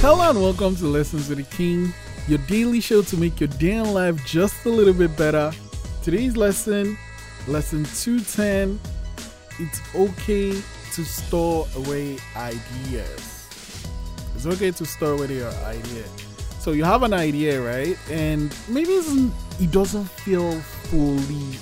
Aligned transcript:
Hello 0.00 0.30
and 0.30 0.40
welcome 0.40 0.76
to 0.76 0.84
Lessons 0.86 1.28
with 1.28 1.38
the 1.38 1.56
King, 1.56 1.92
your 2.28 2.38
daily 2.46 2.80
show 2.80 3.02
to 3.02 3.16
make 3.16 3.40
your 3.40 3.48
day 3.48 3.72
in 3.72 3.92
life 3.92 4.24
just 4.24 4.64
a 4.64 4.68
little 4.68 4.94
bit 4.94 5.16
better. 5.16 5.50
Today's 6.04 6.36
lesson, 6.36 6.96
lesson 7.48 7.82
210, 7.82 8.78
it's 9.58 9.80
okay 9.96 10.52
to 10.92 11.04
store 11.04 11.66
away 11.74 12.16
ideas. 12.36 13.48
It's 14.36 14.46
okay 14.46 14.70
to 14.70 14.86
store 14.86 15.14
away 15.14 15.34
your 15.38 15.50
idea. 15.64 16.04
So 16.60 16.70
you 16.70 16.84
have 16.84 17.02
an 17.02 17.12
idea, 17.12 17.60
right? 17.60 17.98
And 18.08 18.56
maybe 18.68 18.92
it 18.92 19.72
doesn't 19.72 20.08
feel 20.10 20.60
fully 20.60 21.58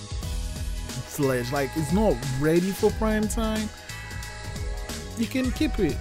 fledged, 1.09 1.55
like 1.55 1.71
it's 1.74 1.93
not 1.95 2.15
ready 2.38 2.71
for 2.71 2.91
prime 2.93 3.29
time. 3.29 3.71
You 5.16 5.27
can 5.27 5.51
keep 5.52 5.79
it 5.79 5.96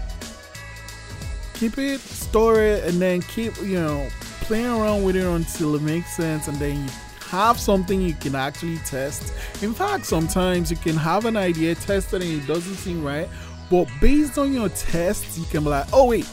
keep 1.55 1.77
it, 1.77 2.00
store 2.00 2.62
it, 2.62 2.84
and 2.84 3.02
then 3.02 3.22
keep, 3.22 3.55
you 3.62 3.80
know, 3.80 4.08
playing 4.41 4.68
around 4.68 5.04
with 5.04 5.16
it 5.16 5.26
until 5.26 5.76
it 5.76 5.81
makes 5.81 6.16
sense, 6.16 6.48
and 6.48 6.58
then 6.58 6.84
you 6.84 6.90
have 7.30 7.59
something 7.59 8.02
you 8.02 8.14
can 8.14 8.36
actually 8.36 8.78
test. 8.80 9.34
In 9.64 9.73
fact, 9.73 10.05
sometimes 10.05 10.70
you 10.70 10.78
can 10.78 10.95
have 10.95 11.26
an 11.26 11.36
idea, 11.38 11.73
test 11.76 12.14
it, 12.14 12.22
and 12.22 12.44
it 12.44 12.45
doesn't 12.45 12.76
seem 12.76 13.04
right, 13.04 13.28
but 13.70 13.88
based 14.00 14.38
on 14.38 14.54
your 14.54 14.70
tests, 14.70 15.38
you 15.38 15.45
can 15.45 15.64
be 15.64 15.70
like, 15.70 15.88
oh, 15.91 16.08
wait. 16.08 16.30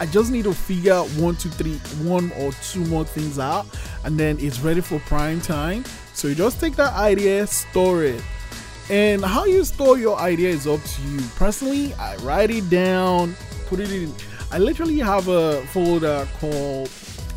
I 0.00 0.06
just 0.06 0.32
need 0.32 0.44
to 0.44 0.54
figure 0.54 0.94
out 0.94 1.06
one, 1.10 1.36
two, 1.36 1.48
three, 1.50 1.76
one 2.04 2.32
or 2.32 2.50
two 2.62 2.84
more 2.86 3.04
things 3.04 3.38
out, 3.38 3.66
and 4.04 4.18
then 4.18 4.36
it's 4.40 4.58
ready 4.58 4.80
for 4.80 4.98
prime 5.00 5.40
time. 5.40 5.84
So 6.12 6.28
you 6.28 6.34
just 6.34 6.60
take 6.60 6.74
that 6.76 6.92
idea, 6.94 7.46
store 7.46 8.02
it, 8.02 8.20
and 8.90 9.24
how 9.24 9.44
you 9.44 9.62
store 9.64 9.98
your 9.98 10.18
idea 10.18 10.48
is 10.48 10.66
up 10.66 10.82
to 10.82 11.02
you. 11.02 11.20
Personally, 11.36 11.94
I 11.94 12.16
write 12.16 12.50
it 12.50 12.68
down, 12.68 13.36
put 13.66 13.78
it 13.78 13.92
in 13.92 14.12
I 14.52 14.58
literally 14.58 14.98
have 14.98 15.28
a 15.28 15.62
folder 15.68 16.28
called 16.38 16.90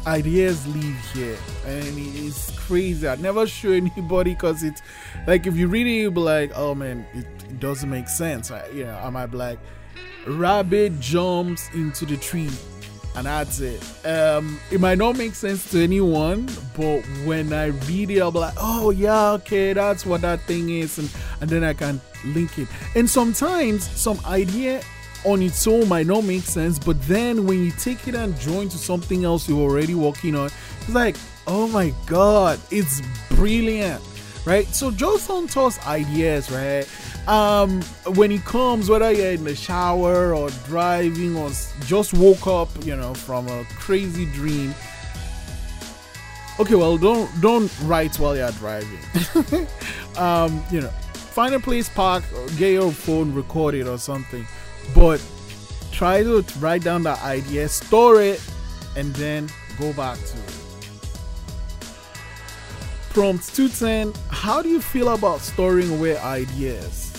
Ideas 0.05 0.67
Live 0.67 1.11
Here, 1.13 1.38
and 1.66 1.97
it's 1.97 2.52
crazy. 2.59 3.08
I 3.08 3.16
never 3.16 3.47
show 3.47 3.71
anybody 3.71 4.33
because 4.33 4.63
it's 4.63 4.81
like 5.25 5.47
if 5.47 5.55
you 5.55 5.69
read 5.69 5.88
it, 5.88 5.91
you'll 5.91 6.11
be 6.11 6.19
like, 6.19 6.52
oh 6.55 6.75
man, 6.75 7.05
it, 7.13 7.25
it 7.49 7.61
doesn't 7.61 7.89
make 7.89 8.09
sense. 8.09 8.52
I, 8.52 8.67
you 8.67 8.83
know, 8.83 8.99
I 9.02 9.09
might 9.11 9.27
be 9.27 9.38
like, 9.38 9.59
rabbit 10.27 10.99
jumps 10.99 11.73
into 11.73 12.05
the 12.05 12.17
tree 12.17 12.49
and 13.16 13.27
that's 13.27 13.61
it. 13.61 13.81
Um, 14.05 14.59
it 14.69 14.81
might 14.81 14.97
not 14.97 15.17
make 15.17 15.36
sense 15.36 15.71
to 15.71 15.81
anyone, 15.81 16.49
but 16.75 17.02
when 17.23 17.53
I 17.53 17.67
read 17.67 18.11
it, 18.11 18.19
I'll 18.19 18.31
be 18.31 18.39
like, 18.39 18.55
oh 18.58 18.89
yeah, 18.89 19.31
okay, 19.31 19.71
that's 19.71 20.05
what 20.05 20.19
that 20.21 20.41
thing 20.41 20.69
is, 20.69 20.97
and 20.97 21.09
and 21.39 21.49
then 21.49 21.63
I 21.63 21.73
can 21.73 22.02
link 22.25 22.59
it. 22.59 22.67
And 22.93 23.09
sometimes 23.09 23.89
some 23.89 24.19
idea 24.25 24.81
on 25.25 25.41
its 25.41 25.65
own 25.67 25.89
might 25.89 26.05
not 26.05 26.23
make 26.23 26.43
sense, 26.43 26.77
but 26.77 27.01
then 27.03 27.45
when 27.45 27.63
you 27.63 27.71
take 27.71 28.07
it 28.07 28.15
and 28.15 28.37
join 28.39 28.69
to 28.69 28.77
something 28.77 29.25
else 29.25 29.49
you're 29.49 29.59
already 29.59 29.95
working 29.95 30.35
on, 30.35 30.45
it's 30.45 30.93
like, 30.93 31.17
oh 31.47 31.67
my 31.67 31.93
god, 32.05 32.59
it's 32.71 33.01
brilliant, 33.29 34.01
right? 34.45 34.67
So 34.67 34.91
just 34.91 35.27
don't 35.27 35.49
ideas, 35.87 36.51
right? 36.51 36.87
Um, 37.27 37.81
when 38.15 38.31
it 38.31 38.45
comes, 38.45 38.87
whether 38.87 39.11
you're 39.11 39.31
in 39.31 39.43
the 39.43 39.55
shower 39.55 40.35
or 40.35 40.49
driving 40.67 41.35
or 41.35 41.49
just 41.85 42.13
woke 42.13 42.45
up, 42.45 42.69
you 42.85 42.95
know, 42.95 43.15
from 43.15 43.47
a 43.47 43.65
crazy 43.75 44.27
dream. 44.27 44.75
Okay, 46.59 46.75
well, 46.75 46.97
don't 46.97 47.29
don't 47.41 47.71
write 47.81 48.17
while 48.17 48.35
you're 48.37 48.51
driving. 48.51 48.99
um, 50.17 50.63
you 50.71 50.81
know, 50.81 50.91
find 51.13 51.53
a 51.55 51.59
place, 51.59 51.89
park, 51.89 52.23
get 52.57 52.73
your 52.73 52.91
phone, 52.91 53.33
record 53.33 53.73
it 53.73 53.87
or 53.87 53.97
something 53.97 54.45
but 54.93 55.23
try 55.91 56.23
to 56.23 56.43
write 56.59 56.83
down 56.83 57.03
the 57.03 57.17
idea, 57.23 57.67
store 57.69 58.21
it, 58.21 58.41
and 58.95 59.13
then 59.15 59.49
go 59.79 59.93
back 59.93 60.17
to 60.17 60.37
it. 60.37 60.55
Prompt 63.09 63.55
210 63.55 64.13
How 64.29 64.61
do 64.61 64.67
you 64.67 64.81
feel 64.81 65.13
about 65.13 65.39
storing 65.39 65.89
away 65.97 66.17
ideas? 66.17 67.13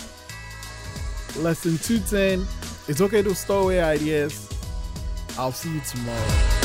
Lesson 1.39 1.79
210 1.79 2.47
It's 2.87 3.01
okay 3.01 3.23
to 3.23 3.35
store 3.35 3.63
away 3.63 3.81
ideas. 3.81 4.49
I'll 5.39 5.53
see 5.53 5.73
you 5.73 5.81
tomorrow. 5.81 6.56